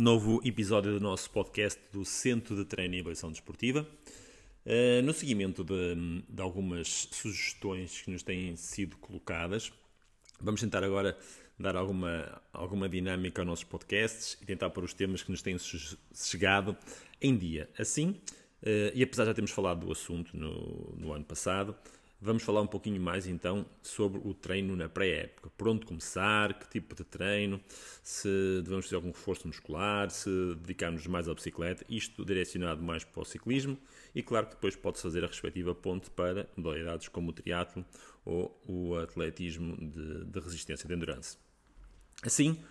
novo 0.00 0.40
episódio 0.42 0.92
do 0.92 1.00
nosso 1.00 1.30
podcast 1.30 1.78
do 1.92 2.06
Centro 2.06 2.56
de 2.56 2.64
Treino 2.64 2.94
e 2.94 2.98
Evolução 3.00 3.30
Desportiva. 3.30 3.86
Uh, 4.64 5.02
no 5.04 5.12
seguimento 5.12 5.62
de, 5.62 6.22
de, 6.26 6.40
algumas 6.40 7.08
sugestões 7.12 8.00
que 8.00 8.10
nos 8.10 8.22
têm 8.22 8.56
sido 8.56 8.96
colocadas, 8.96 9.70
vamos 10.40 10.60
tentar 10.60 10.82
agora 10.82 11.18
dar 11.58 11.76
alguma, 11.76 12.40
alguma 12.50 12.88
dinâmica 12.88 13.42
aos 13.42 13.46
nossos 13.46 13.64
podcasts 13.64 14.38
e 14.40 14.46
tentar 14.46 14.70
pôr 14.70 14.84
os 14.84 14.94
temas 14.94 15.22
que 15.22 15.30
nos 15.30 15.42
têm 15.42 15.56
chegado 16.14 16.74
em 17.20 17.36
dia. 17.36 17.68
Assim, 17.78 18.10
uh, 18.62 18.92
e 18.94 19.02
apesar 19.02 19.24
de 19.24 19.30
já 19.30 19.34
termos 19.34 19.50
falado 19.50 19.86
do 19.86 19.92
assunto 19.92 20.34
no, 20.34 20.94
no 20.98 21.12
ano 21.12 21.24
passado, 21.26 21.76
Vamos 22.22 22.42
falar 22.42 22.60
um 22.60 22.66
pouquinho 22.66 23.00
mais 23.00 23.26
então 23.26 23.64
sobre 23.82 24.20
o 24.22 24.34
treino 24.34 24.76
na 24.76 24.90
pré-época. 24.90 25.48
Por 25.56 25.68
onde 25.68 25.86
começar, 25.86 26.52
que 26.58 26.68
tipo 26.68 26.94
de 26.94 27.02
treino, 27.02 27.58
se 28.02 28.28
devemos 28.62 28.84
fazer 28.84 28.96
algum 28.96 29.10
reforço 29.10 29.48
muscular, 29.48 30.10
se 30.10 30.28
dedicarmos 30.56 31.06
mais 31.06 31.30
à 31.30 31.34
bicicleta, 31.34 31.82
isto 31.88 32.22
direcionado 32.22 32.82
mais 32.82 33.04
para 33.04 33.22
o 33.22 33.24
ciclismo 33.24 33.78
e 34.14 34.22
claro 34.22 34.48
que 34.48 34.54
depois 34.54 34.76
pode-se 34.76 35.02
fazer 35.02 35.24
a 35.24 35.28
respectiva 35.28 35.74
ponte 35.74 36.10
para 36.10 36.46
modalidades 36.54 37.08
como 37.08 37.30
o 37.30 37.32
triatlo 37.32 37.86
ou 38.22 38.60
o 38.68 38.96
atletismo 38.96 39.74
de, 39.78 40.26
de 40.26 40.40
resistência 40.40 40.86
de 40.86 40.94
endurance. 40.94 41.38
Assim, 42.22 42.62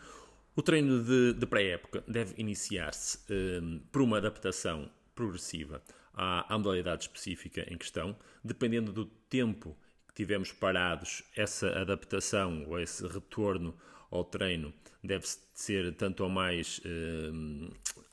o 0.55 0.61
treino 0.61 1.03
de, 1.03 1.34
de 1.34 1.45
pré-época 1.47 2.03
deve 2.08 2.36
iniciar-se 2.38 3.17
um, 3.31 3.80
por 3.91 4.03
uma 4.03 4.17
adaptação 4.17 4.91
progressiva 5.16 5.81
à, 6.13 6.53
à 6.53 6.57
modalidade 6.57 7.03
específica 7.03 7.65
em 7.71 7.77
questão, 7.77 8.15
dependendo 8.43 8.91
do 8.91 9.05
tempo 9.05 9.77
que 10.07 10.13
tivemos 10.13 10.51
parados, 10.51 11.23
essa 11.35 11.69
adaptação 11.79 12.66
ou 12.67 12.79
esse 12.79 13.05
retorno 13.07 13.75
ao 14.11 14.23
treino 14.23 14.73
deve 15.03 15.25
ser 15.53 15.93
tanto 15.95 16.23
ou 16.23 16.29
mais 16.29 16.81
eh, 16.83 17.31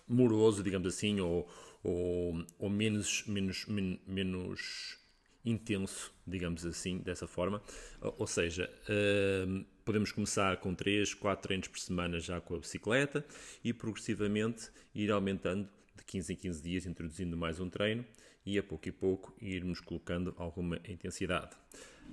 moroso, 0.06 0.62
digamos 0.62 0.86
assim, 0.88 1.20
ou, 1.20 1.48
ou, 1.82 2.44
ou 2.58 2.70
menos, 2.70 3.24
menos, 3.26 3.66
men, 3.66 4.00
menos 4.06 4.98
intenso, 5.44 6.12
digamos 6.26 6.64
assim, 6.66 6.98
dessa 6.98 7.26
forma. 7.26 7.62
Ou 8.00 8.26
seja, 8.26 8.70
uh, 8.88 9.64
podemos 9.84 10.10
começar 10.10 10.56
com 10.58 10.74
3, 10.74 11.14
4 11.14 11.42
treinos 11.42 11.68
por 11.68 11.78
semana 11.78 12.18
já 12.18 12.40
com 12.40 12.56
a 12.56 12.58
bicicleta 12.58 13.24
e 13.62 13.72
progressivamente 13.72 14.70
ir 14.94 15.10
aumentando 15.12 15.68
15 16.06 16.32
em 16.32 16.36
15 16.36 16.62
dias, 16.62 16.86
introduzindo 16.86 17.36
mais 17.36 17.60
um 17.60 17.68
treino 17.68 18.04
e 18.44 18.58
a 18.58 18.62
pouco 18.62 18.88
e 18.88 18.92
pouco 18.92 19.34
irmos 19.40 19.80
colocando 19.80 20.34
alguma 20.38 20.76
intensidade. 20.88 21.56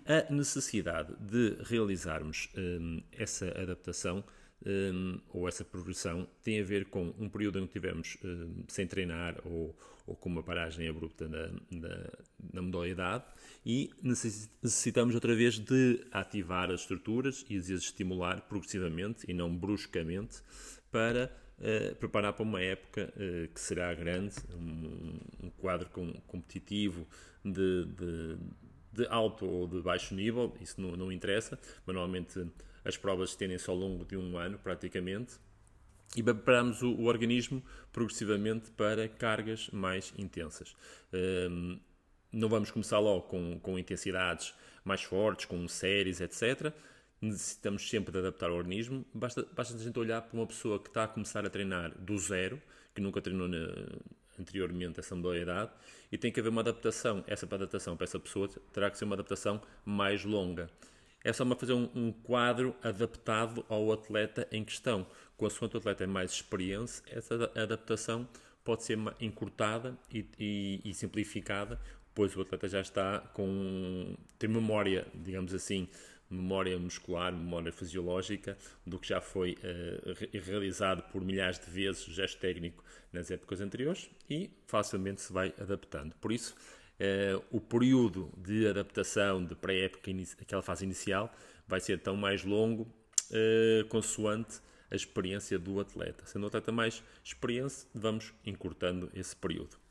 A 0.06 0.34
necessidade 0.34 1.16
de 1.20 1.56
realizarmos 1.64 2.50
um, 2.58 3.02
essa 3.12 3.48
adaptação 3.50 4.24
um, 4.66 5.20
ou 5.30 5.48
essa 5.48 5.64
progressão 5.64 6.28
tem 6.42 6.60
a 6.60 6.64
ver 6.64 6.86
com 6.86 7.14
um 7.20 7.30
período 7.30 7.60
em 7.60 7.68
que 7.68 7.74
tivemos 7.74 8.18
um, 8.24 8.64
sem 8.68 8.88
treinar 8.88 9.40
ou, 9.46 9.78
ou, 10.08 10.16
com 10.16 10.30
uma 10.30 10.42
paragem 10.42 10.88
abrupta 10.88 11.28
na, 11.28 11.48
na, 11.70 12.10
na, 12.54 12.62
modalidade 12.62 13.26
e 13.66 13.92
necessitamos 14.02 15.16
outra 15.16 15.36
vez 15.36 15.60
de 15.60 16.06
ativar 16.12 16.72
as 16.72 16.82
estruturas 16.82 17.46
e 17.50 17.60
de 17.60 17.74
as 17.74 17.82
estimular 17.82 18.42
progressivamente 18.42 19.26
e 19.28 19.34
não 19.34 19.54
bruscamente 19.54 20.42
para 20.92 21.32
uh, 21.64 21.96
preparar 21.96 22.34
para 22.34 22.44
uma 22.44 22.62
época 22.62 23.12
uh, 23.16 23.48
que 23.48 23.60
será 23.60 23.94
grande, 23.94 24.36
um, 24.54 25.20
um 25.44 25.50
quadro 25.58 25.90
com, 25.90 26.14
competitivo 26.28 27.08
de, 27.44 27.86
de, 27.86 28.38
de, 28.92 29.08
alto 29.08 29.46
ou 29.46 29.68
de 29.68 29.82
baixo 29.82 30.14
nível, 30.14 30.54
isso 30.60 30.80
não, 30.80 30.96
não 30.96 31.12
interessa, 31.12 31.58
mas 31.86 31.96
normalmente 31.96 32.46
as 32.84 32.98
provas 32.98 33.30
estendem-se 33.30 33.70
ao 33.70 33.76
longo 33.76 34.06
de 34.06 34.18
um 34.18 34.38
ano 34.38 34.60
praticamente 34.60 35.36
e 36.16 36.22
preparamos 36.22 36.82
o, 36.82 36.92
o, 36.92 37.06
organismo 37.06 37.64
progressivamente 37.92 38.70
para 38.72 39.08
cargas 39.08 39.70
mais 39.72 40.14
intensas. 40.18 40.76
Um, 41.12 41.80
não 42.32 42.50
vamos 42.50 42.70
começar 42.70 43.00
logo 43.00 43.24
com, 43.24 43.60
com 43.60 43.80
intensidades 43.80 44.54
mais 44.84 45.02
fortes, 45.02 45.46
com 45.46 45.68
séries, 45.68 46.20
etc 46.20 46.74
necessitamos 47.26 47.90
sempre 47.90 48.12
de 48.12 48.20
adaptar 48.20 48.52
o 48.52 48.56
organismo. 48.56 49.06
Basta, 49.14 49.48
basta 49.56 49.76
a 49.76 49.80
gente 49.80 49.98
olhar 49.98 50.22
para 50.22 50.38
uma 50.38 50.48
pessoa 50.48 50.80
que 50.80 50.90
está 50.90 51.06
a 51.06 51.08
começar 51.08 51.46
a 51.46 51.50
treinar 51.50 51.92
do 51.98 52.18
zero, 52.18 52.62
que 52.94 53.02
nunca 53.02 53.22
treinou 53.22 53.48
na, 53.48 53.68
anteriormente 54.40 55.00
essa 55.00 55.16
modalidade, 55.16 55.72
e 56.12 56.18
tem 56.18 56.32
que 56.32 56.40
haver 56.40 56.50
uma 56.50 56.62
adaptação. 56.62 57.24
Essa 57.28 57.46
adaptação 57.46 57.96
para 57.96 58.06
essa 58.06 58.20
pessoa 58.20 58.50
terá 58.72 58.90
que 58.90 58.98
ser 58.98 59.06
uma 59.06 59.16
adaptação 59.16 59.62
mais 59.86 60.24
longa. 60.24 60.70
É 61.24 61.32
só 61.32 61.44
uma 61.44 61.56
fazer 61.56 61.74
um, 61.74 61.90
um 61.96 62.12
quadro 62.12 62.76
adaptado 62.84 63.66
ao 63.70 63.92
atleta 63.94 64.46
em 64.52 64.64
questão. 64.64 65.08
Consoante 65.38 65.76
o 65.76 65.80
atleta 65.80 66.04
é 66.04 66.08
mais 66.08 66.32
experiente, 66.32 67.02
essa 67.08 67.36
adaptação 67.56 68.28
pode 68.64 68.84
ser 68.84 68.98
encurtada 69.20 69.98
e, 70.12 70.26
e, 70.40 70.82
e 70.84 70.94
simplificada, 70.94 71.80
pois 72.14 72.36
o 72.36 72.42
atleta 72.42 72.68
já 72.68 72.82
está 72.82 73.20
com 73.34 74.16
tem 74.38 74.50
memória, 74.50 75.06
digamos 75.14 75.54
assim, 75.54 75.88
memória 76.30 76.78
muscular, 76.80 77.32
memória 77.32 77.72
fisiológica, 77.72 78.58
do 78.86 79.00
que 79.00 79.10
já 79.10 79.22
foi 79.22 79.58
uh, 79.64 80.40
realizado 80.44 81.04
por 81.12 81.24
milhares 81.24 81.60
de 81.60 81.70
vezes 81.70 82.04
gesto 82.06 82.40
técnico 82.40 82.84
nas 83.12 83.30
épocas 83.30 83.62
anteriores 83.62 84.10
e 84.30 84.50
facilmente 84.66 85.22
se 85.22 85.32
vai 85.32 85.54
adaptando. 85.60 86.16
Por 86.16 86.32
isso, 86.32 86.56
uh, 87.00 87.44
o 87.52 87.62
período 87.62 88.32
de 88.38 88.68
adaptação 88.68 89.46
de 89.46 89.56
pré-época, 89.56 90.12
aquela 90.42 90.62
fase 90.62 90.86
inicial, 90.86 91.34
vai 91.68 91.80
ser 91.80 92.00
tão 92.00 92.16
mais 92.16 92.44
longo, 92.44 92.84
uh, 92.84 93.88
consoante 93.88 94.60
a 94.90 94.96
experiência 94.96 95.58
do 95.58 95.80
atleta. 95.80 96.26
Sendo 96.26 96.44
o 96.44 96.48
atleta 96.48 96.72
mais 96.72 97.04
experiente, 97.24 97.88
vamos 97.94 98.32
encurtando 98.46 99.10
esse 99.16 99.36
período. 99.36 99.83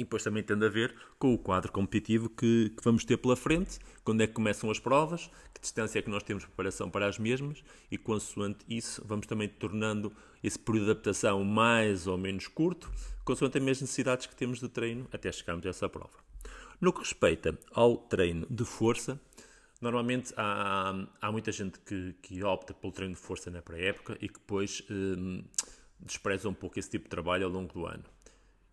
E 0.00 0.04
depois 0.04 0.24
também 0.24 0.42
tendo 0.42 0.64
a 0.64 0.68
ver 0.70 0.94
com 1.18 1.34
o 1.34 1.38
quadro 1.38 1.70
competitivo 1.70 2.30
que, 2.30 2.70
que, 2.70 2.82
vamos 2.82 3.04
ter 3.04 3.18
pela 3.18 3.36
frente, 3.36 3.78
quando 4.02 4.22
é 4.22 4.26
que 4.26 4.32
começam 4.32 4.70
as 4.70 4.78
provas, 4.78 5.30
que 5.52 5.60
distância 5.60 5.98
é 5.98 6.02
que 6.02 6.08
nós 6.08 6.22
temos 6.22 6.42
preparação 6.46 6.88
para 6.90 7.06
as 7.06 7.18
mesmas 7.18 7.62
e, 7.90 7.98
consoante 7.98 8.64
isso, 8.66 9.04
vamos 9.04 9.26
também 9.26 9.46
tornando 9.46 10.10
esse 10.42 10.58
período 10.58 10.86
de 10.86 10.90
adaptação 10.92 11.44
mais 11.44 12.06
ou 12.06 12.16
menos 12.16 12.48
curto, 12.48 12.90
consoante 13.26 13.58
as 13.58 13.64
necessidades 13.64 14.24
que 14.24 14.34
temos 14.34 14.58
de 14.58 14.70
treino 14.70 15.06
até 15.12 15.30
chegarmos 15.30 15.66
a 15.66 15.68
essa 15.68 15.86
prova. 15.86 16.18
No 16.80 16.94
que 16.94 17.00
respeita 17.00 17.58
ao 17.70 17.98
treino 17.98 18.46
de 18.48 18.64
força, 18.64 19.20
normalmente 19.82 20.32
há, 20.34 20.94
há 21.20 21.30
muita 21.30 21.52
gente 21.52 21.78
que, 21.80 22.14
que 22.22 22.42
opta 22.42 22.72
pelo 22.72 22.90
treino 22.90 23.14
de 23.14 23.20
força 23.20 23.50
na 23.50 23.60
pré-época 23.60 24.16
e 24.18 24.28
que 24.28 24.38
depois 24.38 24.82
hum, 24.90 25.44
despreza 25.98 26.48
um 26.48 26.54
pouco 26.54 26.78
esse 26.78 26.88
tipo 26.88 27.04
de 27.04 27.10
trabalho 27.10 27.44
ao 27.44 27.52
longo 27.52 27.70
do 27.70 27.84
ano. 27.84 28.04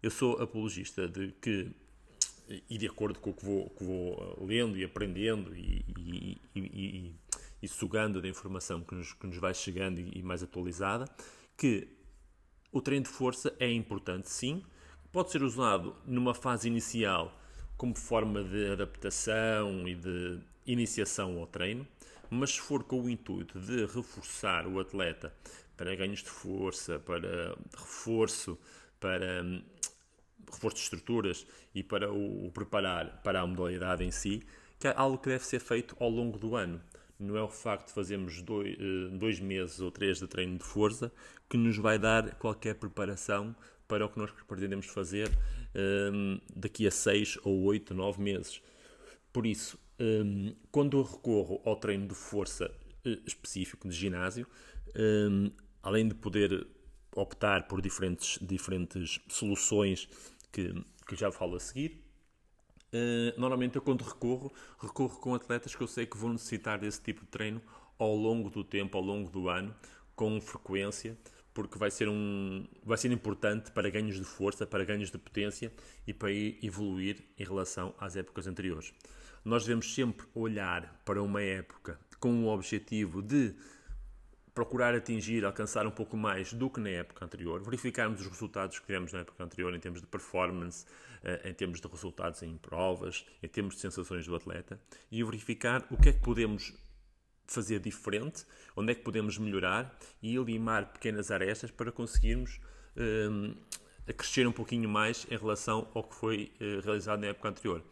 Eu 0.02 0.12
sou 0.12 0.41
apologista 0.41 1.08
de 1.08 1.31
que, 1.41 1.72
e 2.69 2.78
de 2.78 2.88
acordo 2.88 3.19
com 3.19 3.31
o 3.31 3.34
que 3.34 3.46
vou, 3.46 3.69
que 3.72 3.84
vou 3.84 4.13
uh, 4.13 4.46
lendo 4.46 4.78
e 4.78 4.84
aprendendo 4.84 5.56
e, 5.56 5.84
e, 5.97 6.41
e, 6.56 7.16
e, 7.62 7.68
sugando 7.68 8.22
da 8.22 8.28
informação 8.28 8.81
que 8.81 8.94
nos, 8.94 9.13
que 9.13 9.25
nos 9.25 9.38
vai 9.38 9.53
chegando 9.53 10.00
e, 10.00 10.22
mais 10.22 10.44
atualizada, 10.44 11.06
que 11.58 11.88
o 12.72 12.80
treino 12.80 13.06
de 13.06 13.12
força 13.12 13.53
é 13.59 13.72
importante, 13.72 14.30
sim, 14.30 14.63
pode 15.12 15.31
ser 15.31 15.41
usado 15.41 15.96
numa 16.06 16.35
fase 16.35 16.68
inicial 16.68 17.35
como 17.75 17.96
forma 17.96 18.44
de 18.44 18.72
adaptação 18.72 19.88
e 19.88 19.96
de 19.96 20.40
iniciação 20.66 21.40
ao 21.40 21.47
treino, 21.47 21.88
mas 22.29 22.52
se 22.52 22.62
for 22.62 22.84
com 22.84 23.02
o 23.02 23.09
intuito 23.09 23.59
de 23.59 23.85
reforçar 23.85 24.67
o 24.67 24.79
atleta 24.79 25.34
para 25.76 25.96
ganhos 25.96 26.23
de 26.23 26.29
força, 26.29 27.00
para 27.00 27.55
reforço, 27.76 28.58
para 29.00 29.43
hum, 29.43 29.61
reforço 30.52 30.78
de 30.78 30.84
estruturas 30.84 31.46
e 31.73 31.84
para 31.84 32.11
o, 32.11 32.47
o, 32.47 32.52
preparar 32.52 33.22
para 33.23 33.41
a 33.41 33.47
modalidade 33.47 34.03
em 34.03 34.11
si, 34.11 34.44
que 34.79 34.88
é 34.88 34.94
algo 34.96 35.17
que 35.17 35.29
deve 35.29 35.46
ser 35.46 35.59
feito 35.59 35.96
ao 35.99 36.09
longo 36.09 36.38
do 36.38 36.55
ano. 36.55 36.82
Não 37.20 37.35
é 37.35 37.41
o 37.41 37.49
facto 37.49 37.88
de 37.88 37.94
fazermos 37.94 38.41
dois, 38.44 38.76
eh, 38.79 39.17
dois 39.17 39.40
meses 39.40 39.79
ou 39.79 39.90
três 39.90 40.20
de 40.20 40.28
treino 40.28 40.58
de 40.58 40.64
força 40.64 41.11
que 41.49 41.58
nos 41.58 41.76
vai 41.78 41.97
dar 41.97 42.35
qualquer 42.35 42.76
preparação 42.76 43.55
para 43.88 44.05
o 44.05 44.09
que 44.09 44.20
nós 44.20 44.32
pretendemos 44.47 44.85
fazer 44.85 45.29
um, 46.14 46.40
daqui 46.55 46.85
a 46.85 46.91
seis 46.91 47.38
ou 47.43 47.64
oito, 47.64 47.93
nove 47.93 48.22
meses. 48.22 48.61
Por 49.32 49.46
isso, 49.46 49.79
um, 50.00 50.53
quando 50.72 50.97
eu 50.97 51.03
recorro 51.03 51.61
ao 51.66 51.76
treino 51.76 52.08
de 52.08 52.16
força 52.16 52.70
uh, 53.05 53.09
específico 53.26 53.88
de 53.88 53.96
ginásio, 53.96 54.46
um, 54.96 55.50
além 55.82 56.08
de 56.08 56.16
poder 56.16 56.67
optar 57.16 57.67
por 57.67 57.82
diferentes, 57.82 58.38
diferentes 58.41 59.20
soluções 59.28 60.08
que, 60.52 60.73
que 61.08 61.16
já 61.16 61.32
falo 61.32 61.55
a 61.55 61.59
seguir. 61.59 62.03
Uh, 62.94 63.38
normalmente 63.38 63.76
eu 63.76 63.82
quando 63.82 64.03
recorro, 64.03 64.52
recorro 64.79 65.20
com 65.20 65.35
atletas 65.35 65.76
que 65.76 65.82
eu 65.82 65.88
sei 65.88 66.05
que 66.05 66.17
vão 66.17 66.32
necessitar 66.32 66.79
desse 66.79 67.02
tipo 67.02 67.22
de 67.22 67.28
treino 67.28 67.61
ao 67.99 68.16
longo 68.16 68.49
do 68.49 68.64
tempo, 68.64 68.97
ao 68.97 69.03
longo 69.03 69.29
do 69.29 69.49
ano, 69.49 69.76
com 70.16 70.40
frequência, 70.40 71.17
porque 71.53 71.78
vai 71.78 71.91
ser, 71.91 72.08
um, 72.08 72.66
vai 72.84 72.97
ser 72.97 73.11
importante 73.11 73.72
para 73.72 73.90
ganhos 73.90 74.16
de 74.16 74.23
força, 74.23 74.66
para 74.66 74.85
ganhos 74.85 75.11
de 75.11 75.17
potência 75.17 75.72
e 76.05 76.14
para 76.14 76.32
evoluir 76.32 77.23
em 77.38 77.43
relação 77.43 77.93
às 78.00 78.16
épocas 78.16 78.47
anteriores. 78.47 78.93
Nós 79.43 79.64
devemos 79.64 79.93
sempre 79.93 80.28
olhar 80.35 81.02
para 81.03 81.22
uma 81.22 81.41
época 81.41 82.00
com 82.20 82.43
o 82.43 82.47
objetivo 82.47 83.22
de 83.22 83.55
procurar 84.57 84.95
atingir, 84.95 85.45
alcançar 85.45 85.85
um 85.85 85.91
pouco 85.91 86.17
mais 86.17 86.51
do 86.51 86.67
que 86.67 86.79
na 86.79 86.89
época 86.89 87.23
anterior, 87.23 87.61
verificarmos 87.61 88.21
os 88.21 88.27
resultados 88.27 88.79
que 88.79 88.87
tivemos 88.87 89.13
na 89.13 89.19
época 89.19 89.43
anterior 89.43 89.71
em 89.75 89.79
termos 89.79 90.01
de 90.01 90.07
performance, 90.07 90.83
em 91.45 91.53
termos 91.53 91.79
de 91.79 91.87
resultados 91.87 92.41
em 92.41 92.57
provas, 92.57 93.23
em 93.43 93.47
termos 93.47 93.75
de 93.75 93.81
sensações 93.81 94.25
do 94.25 94.35
atleta 94.35 94.79
e 95.11 95.23
verificar 95.23 95.85
o 95.91 95.97
que 95.97 96.09
é 96.09 96.11
que 96.11 96.21
podemos 96.21 96.73
fazer 97.45 97.79
diferente, 97.79 98.45
onde 98.75 98.93
é 98.93 98.95
que 98.95 99.03
podemos 99.03 99.37
melhorar 99.37 99.95
e 100.23 100.35
limar 100.37 100.91
pequenas 100.91 101.29
arestas 101.29 101.69
para 101.69 101.91
conseguirmos 101.91 102.59
um, 103.29 103.53
crescer 104.17 104.47
um 104.47 104.51
pouquinho 104.51 104.89
mais 104.89 105.27
em 105.29 105.37
relação 105.37 105.87
ao 105.93 106.03
que 106.03 106.15
foi 106.15 106.51
uh, 106.59 106.81
realizado 106.83 107.19
na 107.19 107.27
época 107.27 107.49
anterior. 107.49 107.83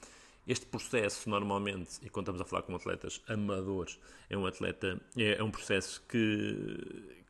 Este 0.48 0.66
processo, 0.66 1.30
normalmente, 1.30 1.98
e 2.04 2.10
quando 2.10 2.26
estamos 2.26 2.42
a 2.42 2.46
falar 2.46 2.62
com 2.64 2.76
atletas 2.76 3.22
amadores, 3.28 4.00
é 4.30 4.38
um 4.38 4.46
atleta, 4.46 5.02
é, 5.18 5.38
é 5.38 5.44
um 5.44 5.50
processo 5.50 6.04
que 6.08 7.26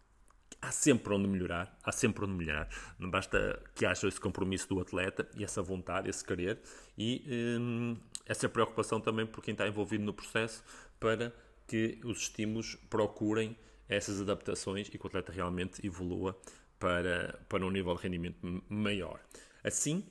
há 0.61 0.71
sempre 0.71 1.13
onde 1.13 1.27
melhorar, 1.27 1.77
há 1.83 1.91
sempre 1.91 2.25
onde 2.25 2.33
melhorar. 2.33 2.67
Não 2.99 3.09
basta 3.09 3.61
que 3.75 3.85
haja 3.85 4.07
esse 4.07 4.19
compromisso 4.19 4.67
do 4.67 4.79
atleta 4.79 5.29
e 5.35 5.43
essa 5.43 5.61
vontade, 5.61 6.09
esse 6.09 6.23
querer 6.23 6.59
e 6.97 7.23
hum, 7.59 7.97
essa 8.25 8.49
preocupação 8.49 8.99
também 8.99 9.25
por 9.25 9.43
quem 9.43 9.53
está 9.53 9.67
envolvido 9.67 10.03
no 10.03 10.13
processo 10.13 10.63
para 10.99 11.33
que 11.67 11.99
os 12.03 12.21
estímulos 12.23 12.75
procurem 12.89 13.57
essas 13.87 14.19
adaptações 14.19 14.87
e 14.87 14.97
que 14.97 15.03
o 15.03 15.07
atleta 15.07 15.31
realmente 15.31 15.85
evolua 15.85 16.37
para, 16.79 17.39
para 17.47 17.65
um 17.65 17.69
nível 17.69 17.95
de 17.95 18.01
rendimento 18.01 18.63
maior. 18.67 19.19
Assim, 19.63 20.03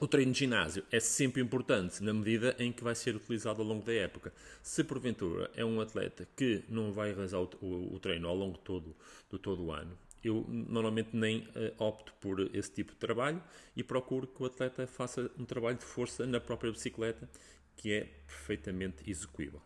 o 0.00 0.06
treino 0.06 0.32
de 0.32 0.38
ginásio 0.38 0.84
é 0.92 1.00
sempre 1.00 1.42
importante 1.42 2.02
na 2.02 2.14
medida 2.14 2.54
em 2.58 2.72
que 2.72 2.84
vai 2.84 2.94
ser 2.94 3.16
utilizado 3.16 3.60
ao 3.60 3.66
longo 3.66 3.84
da 3.84 3.92
época. 3.92 4.32
Se 4.62 4.84
porventura 4.84 5.50
é 5.56 5.64
um 5.64 5.80
atleta 5.80 6.28
que 6.36 6.64
não 6.68 6.92
vai 6.92 7.12
realizar 7.12 7.38
o, 7.38 7.48
o, 7.60 7.94
o 7.94 7.98
treino 7.98 8.28
ao 8.28 8.36
longo 8.36 8.58
todo, 8.58 8.94
do 9.28 9.38
todo 9.38 9.64
o 9.64 9.72
ano, 9.72 9.98
eu 10.22 10.44
normalmente 10.48 11.10
nem 11.12 11.40
uh, 11.40 11.82
opto 11.82 12.12
por 12.20 12.40
esse 12.54 12.70
tipo 12.70 12.92
de 12.92 12.98
trabalho 12.98 13.42
e 13.76 13.82
procuro 13.82 14.26
que 14.26 14.42
o 14.42 14.46
atleta 14.46 14.86
faça 14.86 15.30
um 15.38 15.44
trabalho 15.44 15.78
de 15.78 15.84
força 15.84 16.26
na 16.26 16.40
própria 16.40 16.70
bicicleta 16.70 17.28
que 17.76 17.92
é 17.92 18.04
perfeitamente 18.26 19.08
execuível. 19.08 19.62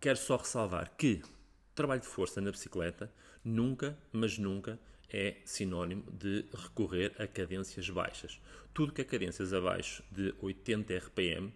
Quero 0.00 0.18
só 0.18 0.36
ressalvar 0.36 0.94
que 0.96 1.22
trabalho 1.74 2.00
de 2.00 2.06
força 2.06 2.40
na 2.40 2.50
bicicleta 2.50 3.12
nunca, 3.44 3.96
mas 4.12 4.38
nunca 4.38 4.78
é 5.12 5.36
sinónimo 5.44 6.04
de 6.10 6.46
recorrer 6.54 7.12
a 7.18 7.26
cadências 7.26 7.88
baixas. 7.90 8.40
Tudo 8.72 8.92
que 8.92 9.02
é 9.02 9.04
cadências 9.04 9.52
abaixo 9.52 10.02
de 10.10 10.34
80 10.40 10.96
RPM 10.96 11.52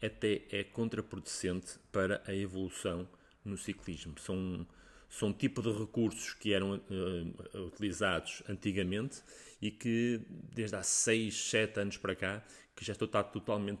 até 0.00 0.42
é 0.50 0.62
contraproducente 0.62 1.78
para 1.90 2.22
a 2.26 2.34
evolução 2.34 3.08
no 3.44 3.58
ciclismo. 3.58 4.18
São, 4.20 4.66
são 5.08 5.32
tipo 5.32 5.60
de 5.60 5.72
recursos 5.72 6.34
que 6.34 6.52
eram 6.52 6.76
uh, 6.76 7.60
utilizados 7.66 8.42
antigamente 8.48 9.22
e 9.60 9.70
que 9.70 10.20
desde 10.54 10.76
há 10.76 10.82
6, 10.82 11.50
7 11.50 11.80
anos 11.80 11.96
para 11.96 12.14
cá 12.14 12.44
que 12.76 12.84
já 12.84 12.92
estou 12.92 13.08
totalmente 13.08 13.80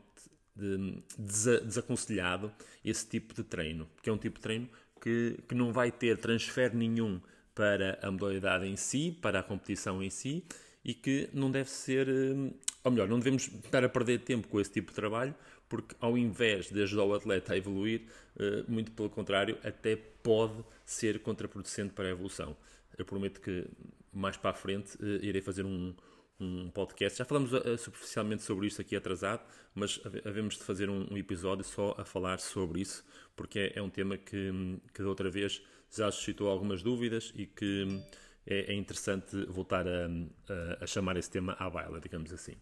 de, 0.56 1.02
desaconselhado 1.18 2.52
esse 2.84 3.06
tipo 3.08 3.34
de 3.34 3.42
treino, 3.42 3.88
que 4.02 4.08
é 4.08 4.12
um 4.12 4.18
tipo 4.18 4.36
de 4.36 4.42
treino 4.42 4.68
que, 5.00 5.38
que 5.48 5.54
não 5.54 5.72
vai 5.72 5.90
ter 5.90 6.16
transfer 6.18 6.74
nenhum 6.74 7.20
para 7.54 7.98
a 8.02 8.10
modalidade 8.10 8.66
em 8.66 8.76
si, 8.76 9.16
para 9.20 9.40
a 9.40 9.42
competição 9.42 10.02
em 10.02 10.10
si, 10.10 10.44
e 10.84 10.92
que 10.92 11.28
não 11.32 11.50
deve 11.50 11.70
ser, 11.70 12.08
eh, 12.08 12.52
ou 12.82 12.90
melhor, 12.90 13.08
não 13.08 13.18
devemos 13.18 13.48
estar 13.48 13.82
a 13.84 13.88
perder 13.88 14.20
tempo 14.20 14.48
com 14.48 14.60
esse 14.60 14.70
tipo 14.70 14.90
de 14.90 14.94
trabalho, 14.94 15.34
porque 15.68 15.94
ao 16.00 16.18
invés 16.18 16.70
de 16.70 16.82
ajudar 16.82 17.04
o 17.04 17.14
atleta 17.14 17.54
a 17.54 17.56
evoluir, 17.56 18.02
eh, 18.38 18.64
muito 18.68 18.92
pelo 18.92 19.08
contrário, 19.08 19.58
até 19.64 19.96
pode 19.96 20.64
ser 20.84 21.20
contraproducente 21.20 21.94
para 21.94 22.06
a 22.06 22.10
evolução. 22.10 22.56
Eu 22.98 23.04
prometo 23.04 23.40
que 23.40 23.66
mais 24.12 24.36
para 24.36 24.50
a 24.50 24.54
frente 24.54 24.96
eh, 25.02 25.26
irei 25.26 25.40
fazer 25.40 25.64
um, 25.64 25.94
um 26.38 26.70
podcast. 26.70 27.18
Já 27.18 27.24
falamos 27.24 27.52
uh, 27.52 27.78
superficialmente 27.78 28.42
sobre 28.42 28.66
isto 28.66 28.80
aqui 28.80 28.96
atrasado, 28.96 29.42
mas 29.74 30.00
havemos 30.24 30.56
de 30.56 30.64
fazer 30.64 30.88
um, 30.88 31.06
um 31.10 31.16
episódio 31.16 31.64
só 31.64 31.94
a 31.98 32.04
falar 32.04 32.38
sobre 32.38 32.80
isso, 32.80 33.04
porque 33.36 33.58
é, 33.58 33.72
é, 33.76 33.82
um 33.82 33.90
tema 33.90 34.16
que, 34.16 34.52
que 34.92 35.02
da 35.02 35.08
outra 35.08 35.30
vez 35.30 35.62
já 35.96 36.10
suscitou 36.10 36.48
algumas 36.48 36.82
dúvidas 36.82 37.32
e 37.34 37.46
que 37.46 38.02
é, 38.46 38.72
é 38.72 38.74
interessante 38.74 39.44
voltar 39.46 39.86
a, 39.86 40.06
a, 40.08 40.84
a, 40.84 40.86
chamar 40.86 41.16
esse 41.16 41.30
tema 41.30 41.56
à 41.58 41.68
baila, 41.68 42.00
digamos 42.00 42.32
assim. 42.32 42.54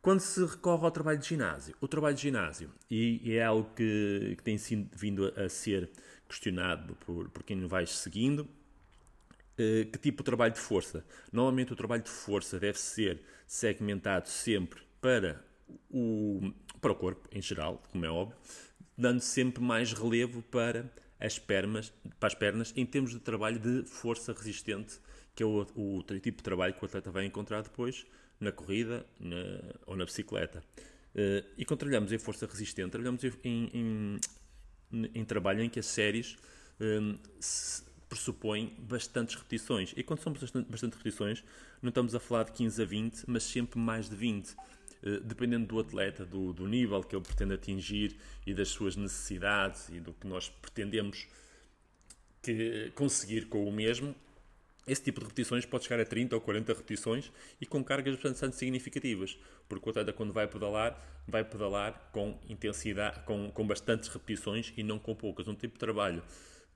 Quando 0.00 0.20
se 0.20 0.44
recorre 0.44 0.84
ao 0.84 0.90
trabalho 0.90 1.18
de 1.18 1.26
ginásio, 1.26 1.74
o 1.80 1.88
trabalho 1.88 2.14
de 2.14 2.22
ginásio, 2.22 2.70
e, 2.90 3.32
é 3.32 3.44
algo 3.44 3.68
que, 3.74 4.34
que 4.36 4.42
tem 4.42 4.56
vindo 4.92 5.32
a, 5.36 5.42
a 5.42 5.48
ser 5.48 5.90
questionado 6.28 6.94
por, 6.96 7.28
por 7.30 7.42
quem 7.42 7.66
vai 7.66 7.86
seguindo, 7.86 8.48
eh, 9.58 9.86
que 9.90 9.98
tipo 9.98 10.22
de 10.22 10.26
trabalho 10.26 10.52
de 10.52 10.60
força? 10.60 11.04
Normalmente 11.32 11.72
o 11.72 11.76
trabalho 11.76 12.02
de 12.02 12.10
força 12.10 12.58
deve 12.58 12.78
ser 12.78 13.22
segmentado 13.46 14.28
sempre 14.28 14.80
para 15.00 15.42
o, 15.90 16.52
para 16.80 16.92
o 16.92 16.94
corpo 16.94 17.28
em 17.32 17.40
geral, 17.40 17.82
como 17.90 18.04
é 18.04 18.10
óbvio, 18.10 18.36
dando 18.96 19.20
sempre 19.20 19.62
mais 19.62 19.92
relevo 19.92 20.42
para 20.42 20.90
as 21.18 21.38
pernas, 21.38 21.92
para 22.20 22.28
as 22.28 22.34
pernas 22.34 22.72
em 22.76 22.84
termos 22.84 23.10
de 23.10 23.20
trabalho 23.20 23.58
de 23.58 23.84
força 23.88 24.32
resistente, 24.32 25.00
que 25.34 25.42
é 25.42 25.46
o, 25.46 25.66
o 25.74 26.02
tipo 26.02 26.38
de 26.38 26.42
trabalho 26.42 26.74
que 26.74 26.82
o 26.82 26.86
atleta 26.86 27.10
vai 27.10 27.24
encontrar 27.24 27.62
depois 27.62 28.06
na 28.40 28.52
corrida 28.52 29.06
na, 29.18 29.36
ou 29.86 29.96
na 29.96 30.04
bicicleta. 30.04 30.62
Uh, 31.14 31.46
e 31.56 31.64
quando 31.64 31.80
trabalhamos 31.80 32.12
em 32.12 32.18
força 32.18 32.46
resistente, 32.46 32.90
trabalhamos 32.90 33.24
em, 33.24 33.32
em, 33.42 34.20
em, 34.92 35.10
em 35.14 35.24
trabalho 35.24 35.62
em 35.62 35.70
que 35.70 35.78
as 35.78 35.86
séries 35.86 36.36
um, 36.78 37.12
eh, 37.12 37.18
se, 37.40 37.82
pressupõe 38.08 38.74
bastantes 38.78 39.34
repetições. 39.34 39.92
E 39.96 40.02
quando 40.02 40.20
são 40.20 40.32
bastante 40.32 40.96
repetições, 40.96 41.42
não 41.82 41.88
estamos 41.88 42.14
a 42.14 42.20
falar 42.20 42.44
de 42.44 42.52
15 42.52 42.82
a 42.82 42.84
20, 42.84 43.24
mas 43.26 43.42
sempre 43.42 43.78
mais 43.78 44.08
de 44.08 44.16
20. 44.16 44.54
Uh, 45.02 45.20
dependendo 45.20 45.66
do 45.66 45.78
atleta, 45.78 46.24
do, 46.24 46.52
do, 46.52 46.66
nível 46.66 47.02
que 47.02 47.14
ele 47.14 47.22
pretende 47.22 47.54
atingir 47.54 48.16
e 48.46 48.54
das 48.54 48.68
suas 48.68 48.96
necessidades 48.96 49.88
e 49.90 50.00
do 50.00 50.12
que 50.12 50.26
nós 50.26 50.48
pretendemos 50.48 51.28
que, 52.42 52.90
conseguir 52.94 53.46
com 53.46 53.68
o 53.68 53.72
mesmo, 53.72 54.14
esse 54.86 55.02
tipo 55.02 55.18
de 55.18 55.26
repetições 55.26 55.66
pode 55.66 55.84
chegar 55.84 56.00
a 56.00 56.04
30 56.04 56.36
ou 56.36 56.40
40 56.40 56.72
repetições 56.72 57.32
e 57.60 57.66
com 57.66 57.82
cargas 57.82 58.14
bastante 58.16 58.54
significativas, 58.54 59.36
porque 59.68 59.88
o 59.88 59.90
atleta 59.90 60.12
quando 60.12 60.32
vai 60.32 60.46
pedalar, 60.46 60.96
vai 61.26 61.44
pedalar 61.44 62.08
com 62.12 62.38
intensidade, 62.48 63.20
com, 63.24 63.50
com 63.50 63.66
bastantes 63.66 64.08
repetições 64.08 64.72
e 64.76 64.84
não 64.84 64.98
com 64.98 65.14
poucas. 65.14 65.48
Um 65.48 65.56
tipo 65.56 65.74
de 65.74 65.80
trabalho 65.80 66.22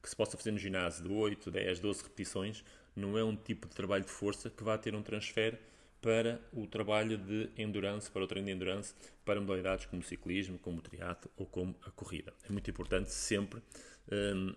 que 0.03 0.09
se 0.09 0.17
possa 0.17 0.37
fazer 0.37 0.51
no 0.51 0.59
ginásio 0.59 1.05
de 1.05 1.13
8, 1.13 1.51
10, 1.53 1.79
12 1.79 2.03
repetições, 2.03 2.65
não 2.97 3.17
é 3.17 3.23
um 3.23 3.37
tipo 3.37 3.69
de 3.69 3.77
trabalho 3.77 4.05
de 4.05 4.11
força 4.11 4.51
que 4.51 4.65
vá 4.65 4.77
ter 4.77 4.95
um 4.95 5.03
transfer 5.03 5.57
para 6.01 6.41
o 6.53 6.67
trabalho 6.67 7.19
de 7.19 7.51
endurance, 7.57 8.11
para 8.11 8.25
o 8.25 8.27
treino 8.27 8.47
de 8.47 8.53
endurance, 8.53 8.95
para 9.25 9.41
modalidades 9.41 9.87
como 9.87 10.03
o 10.03 10.05
ciclismo, 10.05 10.59
como 10.59 10.79
o 10.79 10.83
triatlo 10.83 11.31
ou 11.37 11.47
como 11.47 11.75
a 11.83 11.91
corrida. 11.91 12.33
É 12.49 12.53
muito 12.53 12.71
importante 12.71 13.11
sempre 13.13 13.61
um, 14.11 14.55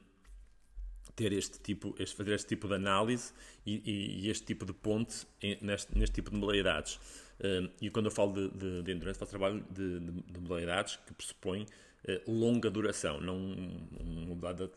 ter 1.15 1.33
este 1.33 1.59
tipo, 1.59 1.95
este, 2.00 2.15
fazer 2.15 2.33
este 2.33 2.47
tipo 2.47 2.67
de 2.67 2.75
análise 2.75 3.33
e, 3.65 3.81
e, 3.85 4.25
e 4.25 4.29
este 4.29 4.45
tipo 4.45 4.65
de 4.65 4.73
ponte 4.73 5.27
neste, 5.62 5.97
neste, 5.97 6.13
tipo 6.13 6.31
de 6.31 6.38
modalidades. 6.38 7.00
Um, 7.43 7.69
e 7.81 7.89
quando 7.89 8.05
eu 8.05 8.12
falo 8.12 8.33
de, 8.33 8.50
de, 8.57 8.83
de 8.83 8.91
endurance, 8.91 9.19
faço 9.19 9.31
trabalho 9.31 9.65
de, 9.69 10.00
de 10.00 10.39
modalidades 10.39 10.95
que 10.95 11.13
pressupõem 11.13 11.65
eh, 12.05 12.21
longa 12.27 12.69
duração, 12.69 13.21
não 13.21 13.38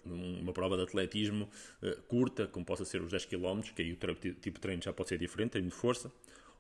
uma 0.05 0.53
prova 0.53 0.77
de 0.77 0.85
atletismo 0.85 1.49
eh, 1.83 1.97
curta, 2.07 2.47
como 2.47 2.65
possa 2.65 2.85
ser 2.85 3.03
os 3.03 3.11
10 3.11 3.25
km, 3.25 3.63
que 3.75 3.83
aí 3.83 3.93
o 3.93 3.97
tipo 3.97 4.59
de 4.59 4.61
treino 4.61 4.81
já 4.81 4.93
pode 4.93 5.09
ser 5.09 5.19
diferente, 5.19 5.51
treino 5.51 5.69
de 5.69 5.75
força, 5.75 6.11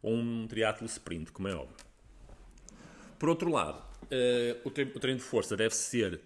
ou 0.02 0.14
um 0.14 0.46
triatlo 0.46 0.86
sprint, 0.86 1.32
como 1.32 1.48
é 1.48 1.54
óbvio. 1.54 1.76
Por 3.18 3.28
outro 3.28 3.50
lado, 3.50 3.82
eh, 4.10 4.56
o 4.64 4.70
treino 4.70 5.18
de 5.18 5.24
força 5.24 5.56
deve 5.56 5.74
ser 5.74 6.20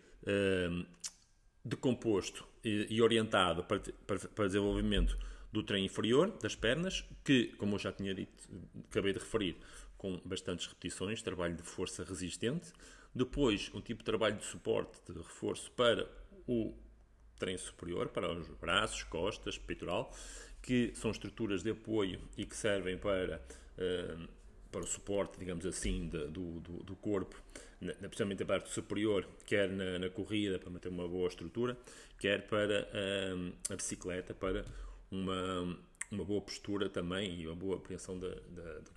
decomposto 1.65 2.47
e 2.63 3.01
orientado 3.01 3.65
para, 3.65 3.81
para 4.35 4.47
desenvolvimento 4.47 5.17
do 5.53 5.63
treino 5.63 5.87
inferior, 5.87 6.31
das 6.41 6.55
pernas, 6.55 7.05
que, 7.25 7.47
como 7.57 7.75
eu 7.75 7.79
já 7.79 7.93
tinha 7.93 8.15
dito, 8.15 8.49
acabei 8.89 9.13
de 9.13 9.19
referir, 9.19 9.57
com 9.97 10.21
bastantes 10.25 10.67
repetições, 10.67 11.23
trabalho 11.23 11.55
de 11.55 11.63
força 11.63 12.05
resistente, 12.05 12.73
depois, 13.15 13.71
um 13.75 13.81
tipo 13.81 13.99
de 13.99 14.05
trabalho 14.05 14.37
de 14.37 14.45
suporte, 14.45 15.01
de 15.07 15.19
reforço 15.19 15.71
para 15.73 16.09
o 16.47 16.75
treino 17.39 17.59
superior, 17.59 18.09
para 18.09 18.31
os 18.33 18.49
braços, 18.49 19.03
costas, 19.03 19.59
peitoral, 19.59 20.15
que 20.63 20.93
são 20.95 21.11
estruturas 21.11 21.63
de 21.63 21.71
apoio 21.71 22.21
e 22.37 22.45
que 22.45 22.57
servem 22.57 22.97
para, 22.99 23.41
uh, 23.79 24.29
para 24.71 24.81
o 24.81 24.87
suporte, 24.87 25.39
digamos 25.39 25.65
assim, 25.67 26.09
de, 26.09 26.27
do, 26.29 26.61
do, 26.61 26.83
do, 26.85 26.97
corpo, 26.97 27.37
na, 27.81 27.95
principalmente 27.95 28.43
a 28.43 28.47
parte 28.47 28.71
superior, 28.71 29.27
quer 29.47 29.69
na, 29.71 29.99
na, 29.99 30.11
corrida, 30.11 30.59
para 30.59 30.71
manter 30.71 30.89
uma 30.89 31.09
boa 31.09 31.29
estrutura, 31.29 31.77
quer 32.19 32.47
para 32.47 32.83
uh, 32.83 33.53
a 33.73 33.77
bicicleta, 33.77 34.35
para 34.35 34.65
uma, 35.11 35.79
uma 36.11 36.25
boa 36.25 36.41
postura 36.41 36.89
também 36.89 37.41
e 37.41 37.47
uma 37.47 37.57
boa 37.57 37.77
apreensão 37.77 38.19
do 38.19 38.29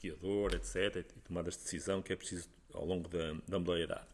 guiador, 0.02 0.54
etc. 0.54 0.98
E 0.98 1.22
tomadas 1.22 1.58
de 1.58 1.64
decisão 1.64 2.02
que 2.02 2.14
é 2.14 2.16
preciso 2.16 2.50
ao 2.74 2.86
longo 2.86 3.08
da, 3.08 3.34
da 3.48 3.60
modalidade. 3.60 4.08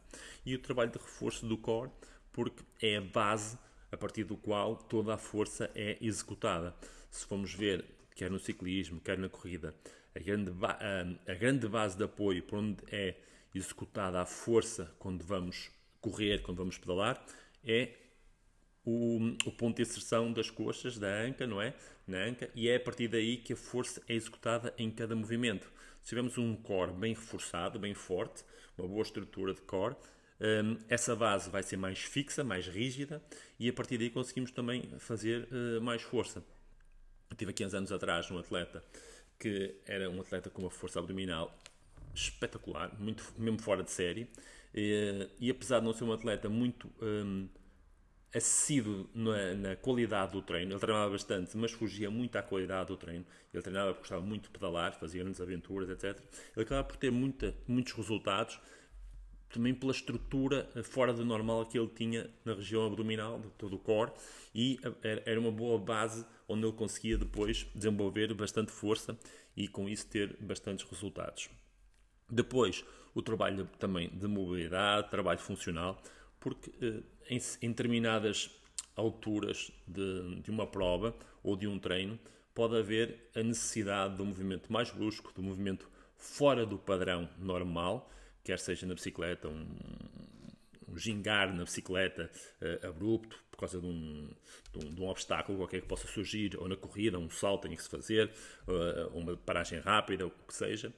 E 0.44 0.54
o 0.54 0.58
trabalho 0.58 0.90
de 0.90 0.98
reforço 0.98 1.46
do 1.46 1.56
core, 1.56 1.90
porque 2.32 2.62
é 2.80 2.96
a 2.96 3.00
base 3.00 3.58
a 3.90 3.96
partir 3.96 4.24
do 4.24 4.36
qual 4.36 4.76
toda 4.76 5.14
a 5.14 5.18
força 5.18 5.70
é 5.74 5.98
executada. 6.00 6.74
Se 7.10 7.26
formos 7.26 7.54
ver, 7.54 7.84
quer 8.14 8.30
no 8.30 8.38
ciclismo, 8.38 9.00
quer 9.00 9.18
na 9.18 9.28
corrida, 9.28 9.74
a 10.14 10.18
grande, 10.18 10.52
a, 10.62 11.32
a 11.32 11.34
grande 11.34 11.68
base 11.68 11.96
de 11.96 12.04
apoio 12.04 12.42
por 12.42 12.58
onde 12.58 12.82
é 12.90 13.16
executada 13.54 14.20
a 14.20 14.26
força 14.26 14.94
quando 14.98 15.24
vamos 15.24 15.70
correr, 16.00 16.42
quando 16.42 16.58
vamos 16.58 16.78
pedalar, 16.78 17.24
é 17.64 17.90
o, 18.84 19.18
o, 19.44 19.52
ponto 19.52 19.76
de 19.76 19.82
inserção 19.82 20.32
das 20.32 20.50
coxas, 20.50 20.98
da 20.98 21.08
anca, 21.08 21.46
não 21.46 21.60
é? 21.60 21.74
Na 22.06 22.18
anca, 22.18 22.50
e 22.54 22.68
é 22.68 22.76
a 22.76 22.80
partir 22.80 23.08
daí 23.08 23.36
que 23.36 23.52
a 23.52 23.56
força 23.56 24.02
é 24.08 24.14
executada 24.14 24.72
em 24.78 24.90
cada 24.90 25.14
movimento. 25.14 25.70
Se 26.00 26.08
tivermos 26.08 26.38
um 26.38 26.56
core 26.56 26.92
bem 26.92 27.12
reforçado, 27.12 27.78
bem 27.78 27.94
forte, 27.94 28.42
uma 28.78 28.88
boa 28.88 29.02
estrutura 29.02 29.52
de 29.52 29.60
core, 29.60 29.96
um, 30.40 30.78
essa 30.88 31.14
base 31.14 31.50
vai 31.50 31.62
ser 31.62 31.76
mais 31.76 31.98
fixa, 31.98 32.42
mais 32.42 32.66
rígida, 32.66 33.22
e 33.58 33.68
a 33.68 33.72
partir 33.72 33.98
daí 33.98 34.10
conseguimos 34.10 34.50
também 34.50 34.90
fazer 34.98 35.48
uh, 35.52 35.80
mais 35.80 36.02
força. 36.02 36.42
Eu 37.30 37.36
tive 37.36 37.50
aqui 37.50 37.64
uns 37.64 37.74
anos 37.74 37.92
atrás 37.92 38.30
um 38.30 38.38
atleta 38.38 38.84
que 39.38 39.74
era 39.86 40.08
um 40.10 40.20
atleta 40.20 40.50
com 40.50 40.62
uma 40.62 40.70
força 40.70 40.98
abdominal 40.98 41.58
espetacular, 42.14 42.94
muito, 42.98 43.24
mesmo 43.38 43.60
fora 43.62 43.82
de 43.82 43.90
série, 43.90 44.28
e, 44.74 45.28
e 45.38 45.50
apesar 45.50 45.80
de 45.80 45.86
não 45.86 45.92
ser 45.92 46.04
um 46.04 46.12
atleta 46.12 46.48
muito 46.48 46.90
um, 47.00 47.48
assíduo 48.34 49.08
na, 49.14 49.54
na, 49.54 49.76
qualidade 49.76 50.32
do 50.32 50.42
treino, 50.42 50.72
ele 50.72 50.80
treinava 50.80 51.10
bastante, 51.10 51.56
mas 51.56 51.72
fugia 51.72 52.10
muito 52.10 52.36
à 52.36 52.42
qualidade 52.42 52.88
do 52.88 52.96
treino. 52.96 53.26
Ele 53.52 53.62
treinava 53.62 53.88
porque 53.88 54.02
gostava 54.02 54.22
muito 54.22 54.44
de 54.44 54.50
pedalar, 54.50 54.98
fazia 54.98 55.22
grandes 55.22 55.40
aventuras, 55.40 55.88
etc. 55.90 56.16
Ele 56.54 56.64
acabava 56.64 56.86
por 56.86 56.96
ter 56.96 57.10
muita, 57.10 57.54
muitos 57.66 57.92
resultados, 57.92 58.60
também 59.52 59.74
pela 59.74 59.92
estrutura 59.92 60.68
eh, 60.74 60.82
fora 60.82 61.12
do 61.12 61.24
normal 61.24 61.66
que 61.66 61.78
ele 61.78 61.88
tinha 61.88 62.30
na 62.44 62.54
região 62.54 62.86
abdominal, 62.86 63.38
de 63.38 63.48
todo 63.50 63.76
o 63.76 63.78
core, 63.78 64.12
e 64.54 64.78
eh, 65.02 65.22
era 65.26 65.40
uma 65.40 65.50
boa 65.50 65.78
base 65.78 66.24
onde 66.48 66.64
ele 66.64 66.72
conseguia 66.72 67.18
depois 67.18 67.66
desenvolver 67.74 68.32
bastante 68.34 68.70
força 68.70 69.18
e 69.56 69.68
com 69.68 69.88
isso 69.88 70.06
ter 70.06 70.36
bastantes 70.40 70.88
resultados. 70.88 71.50
Depois, 72.30 72.84
o 73.14 73.22
trabalho 73.22 73.68
também 73.78 74.08
de 74.10 74.26
mobilidade, 74.26 75.10
trabalho 75.10 75.40
funcional, 75.40 76.00
porque 76.38 76.72
eh, 76.80 77.02
em, 77.28 77.68
determinadas 77.68 78.50
alturas 78.96 79.70
de, 79.86 80.40
de, 80.40 80.50
uma 80.50 80.66
prova 80.66 81.14
ou 81.42 81.56
de 81.56 81.66
um 81.66 81.78
treino 81.78 82.18
pode 82.54 82.76
haver 82.76 83.30
a 83.34 83.42
necessidade 83.42 84.16
de 84.16 84.22
um 84.22 84.26
movimento 84.26 84.72
mais 84.72 84.90
brusco, 84.90 85.32
de 85.34 85.40
um 85.40 85.44
movimento 85.44 85.88
fora 86.16 86.66
do 86.66 86.78
padrão 86.78 87.28
normal, 87.38 88.10
quer 88.44 88.58
seja 88.58 88.86
na 88.86 88.94
bicicleta, 88.94 89.48
um, 89.48 89.66
um 90.88 90.96
gingar 90.96 91.54
na 91.54 91.64
bicicleta 91.64 92.30
uh, 92.60 92.88
abrupto 92.88 93.38
por 93.50 93.58
causa 93.58 93.80
de 93.80 93.86
um, 93.86 94.28
de 94.72 94.86
um, 94.86 94.94
de, 94.94 95.00
um, 95.02 95.08
obstáculo 95.08 95.58
qualquer 95.58 95.82
que 95.82 95.86
possa 95.86 96.08
surgir, 96.08 96.56
ou 96.58 96.68
na 96.68 96.76
corrida, 96.76 97.18
um 97.18 97.28
salto 97.28 97.62
tem 97.68 97.76
que 97.76 97.82
se 97.82 97.88
fazer, 97.88 98.30
uh, 98.66 99.16
uma 99.16 99.36
paragem 99.36 99.80
rápida, 99.80 100.26
o 100.26 100.30
que 100.30 100.54
seja, 100.54 100.92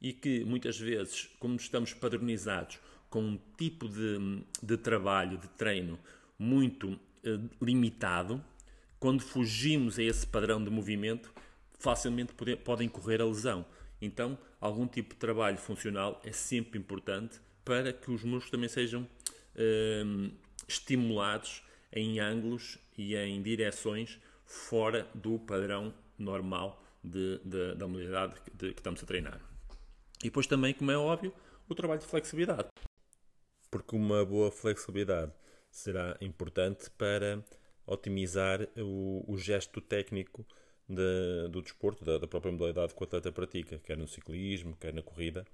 e 0.00 0.12
que 0.12 0.44
muitas 0.44 0.78
vezes, 0.78 1.28
como 1.38 1.56
estamos 1.56 1.94
padronizados 1.94 2.78
com 3.08 3.22
um 3.22 3.38
tipo 3.56 3.88
de, 3.88 4.44
de 4.62 4.76
trabalho, 4.76 5.38
de 5.38 5.48
treino 5.48 5.98
muito 6.38 6.88
uh, 6.88 6.98
limitado, 7.62 8.42
quando 8.98 9.22
fugimos 9.22 9.98
a 9.98 10.02
esse 10.02 10.26
padrão 10.26 10.62
de 10.62 10.70
movimento, 10.70 11.32
facilmente 11.78 12.32
pode, 12.34 12.56
podem 12.56 12.88
correr 12.88 13.20
a 13.20 13.24
lesão. 13.24 13.64
Então, 14.00 14.38
algum 14.60 14.86
tipo 14.86 15.14
de 15.14 15.20
trabalho 15.20 15.58
funcional 15.58 16.20
é 16.24 16.32
sempre 16.32 16.78
importante 16.78 17.40
para 17.64 17.92
que 17.92 18.10
os 18.10 18.22
músculos 18.22 18.50
também 18.50 18.68
sejam 18.68 19.02
uh, 19.02 20.30
estimulados 20.66 21.62
em 21.92 22.20
ângulos 22.20 22.78
e 22.96 23.16
em 23.16 23.42
direções 23.42 24.18
fora 24.44 25.06
do 25.14 25.38
padrão 25.38 25.92
normal 26.18 26.82
de, 27.02 27.38
de, 27.44 27.74
da 27.74 27.86
modalidade 27.86 28.34
que 28.56 28.66
estamos 28.66 29.02
a 29.02 29.06
treinar. 29.06 29.40
E 30.20 30.24
depois 30.24 30.46
também, 30.46 30.74
como 30.74 30.90
é 30.90 30.96
óbvio, 30.96 31.32
o 31.68 31.74
trabalho 31.74 32.00
de 32.00 32.06
flexibilidade 32.06 32.68
porque 33.70 33.94
uma 33.94 34.24
boa 34.24 34.50
flexibilidade 34.50 35.32
será 35.70 36.16
importante 36.20 36.90
para 36.90 37.44
otimizar 37.86 38.66
o, 38.76 39.24
o 39.26 39.38
gesto 39.38 39.80
técnico 39.80 40.46
de, 40.88 41.48
do 41.50 41.60
desporto, 41.60 42.04
da, 42.04 42.18
da, 42.18 42.26
própria 42.26 42.50
modalidade 42.50 42.94
que 42.94 43.00
o 43.00 43.04
atleta 43.04 43.30
pratica, 43.30 43.78
quer 43.78 43.96
no 43.96 44.08
ciclismo, 44.08 44.76
quer 44.76 44.92
na 44.92 45.02
corrida, 45.02 45.44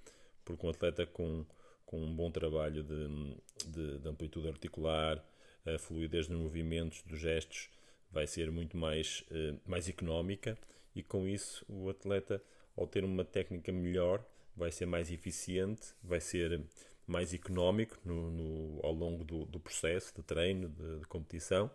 porque 0.44 0.66
um 0.66 0.70
atleta 0.70 1.06
com, 1.06 1.44
com 1.84 2.00
um 2.00 2.14
bom 2.14 2.30
trabalho 2.30 2.82
de, 2.82 3.36
de, 3.66 3.98
de 3.98 4.08
amplitude 4.08 4.48
articular, 4.48 5.24
a 5.66 5.78
fluidez 5.78 6.28
nos 6.28 6.40
movimentos, 6.40 7.02
dos 7.02 7.18
gestos, 7.18 7.70
vai 8.10 8.26
ser 8.26 8.50
muito 8.50 8.76
mais, 8.76 9.24
eh, 9.30 9.54
mais 9.66 9.88
económica 9.88 10.56
e 10.94 11.02
com 11.02 11.26
isso 11.26 11.64
o 11.68 11.90
atleta, 11.90 12.40
ao 12.76 12.86
ter 12.86 13.02
uma 13.04 13.24
técnica 13.24 13.72
melhor, 13.72 14.24
vai 14.56 14.70
ser 14.70 14.86
mais 14.86 15.10
eficiente, 15.10 15.94
vai 16.02 16.20
ser 16.20 16.60
mais 17.06 17.34
económico 17.34 17.98
no, 18.04 18.30
no, 18.30 18.80
ao 18.84 18.92
longo 18.92 19.24
do, 19.24 19.44
do, 19.46 19.58
processo 19.58 20.14
de 20.14 20.22
treino, 20.22 20.68
de, 20.68 21.00
de, 21.00 21.06
competição, 21.06 21.70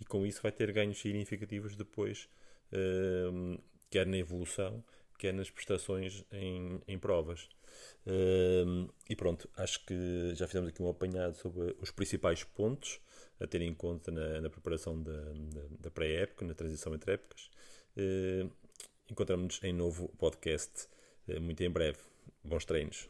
e 0.00 0.04
com 0.04 0.26
isso 0.26 0.42
vai 0.42 0.52
ter 0.52 0.72
ganhos 0.72 0.98
significativos 0.98 1.76
depois, 1.76 2.28
uh, 2.74 3.62
quer 3.90 4.06
na 4.06 4.16
evolução, 4.16 4.84
quer 5.18 5.32
nas 5.32 5.50
prestações 5.50 6.24
em, 6.32 6.80
em 6.86 6.98
provas. 6.98 7.48
Uh, 8.06 8.92
e 9.08 9.16
pronto, 9.16 9.48
acho 9.56 9.84
que 9.84 10.34
já 10.34 10.46
fizemos 10.46 10.68
aqui 10.68 10.82
um 10.82 10.88
apanhado 10.88 11.36
sobre 11.36 11.76
os 11.80 11.90
principais 11.90 12.44
pontos 12.44 13.00
a 13.40 13.46
ter 13.46 13.62
em 13.62 13.74
conta 13.74 14.10
na, 14.10 14.40
na 14.40 14.50
preparação 14.50 15.02
da, 15.02 15.12
da, 15.12 15.62
da 15.80 15.90
pré-época, 15.90 16.44
na 16.44 16.54
transição 16.54 16.94
entre 16.94 17.14
épocas. 17.14 17.50
Uh, 17.96 18.50
Encontramos-nos 19.08 19.62
em 19.62 19.72
novo 19.72 20.08
podcast 20.16 20.88
muito 21.40 21.62
em 21.62 21.70
breve. 21.70 21.98
Bons 22.42 22.64
treinos. 22.64 23.08